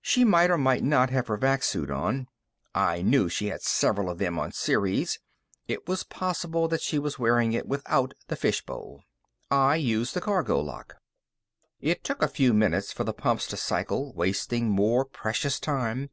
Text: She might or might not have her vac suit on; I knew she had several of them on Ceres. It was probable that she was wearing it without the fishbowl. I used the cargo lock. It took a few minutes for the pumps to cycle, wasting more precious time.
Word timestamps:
She 0.00 0.24
might 0.24 0.50
or 0.50 0.56
might 0.56 0.82
not 0.82 1.10
have 1.10 1.26
her 1.26 1.36
vac 1.36 1.62
suit 1.62 1.90
on; 1.90 2.26
I 2.74 3.02
knew 3.02 3.28
she 3.28 3.48
had 3.48 3.60
several 3.60 4.08
of 4.08 4.16
them 4.16 4.38
on 4.38 4.50
Ceres. 4.50 5.18
It 5.68 5.86
was 5.86 6.04
probable 6.04 6.68
that 6.68 6.80
she 6.80 6.98
was 6.98 7.18
wearing 7.18 7.52
it 7.52 7.68
without 7.68 8.14
the 8.28 8.36
fishbowl. 8.36 9.02
I 9.50 9.76
used 9.76 10.14
the 10.14 10.22
cargo 10.22 10.58
lock. 10.58 10.94
It 11.82 12.02
took 12.02 12.22
a 12.22 12.28
few 12.28 12.54
minutes 12.54 12.92
for 12.94 13.04
the 13.04 13.12
pumps 13.12 13.46
to 13.48 13.58
cycle, 13.58 14.14
wasting 14.14 14.70
more 14.70 15.04
precious 15.04 15.60
time. 15.60 16.08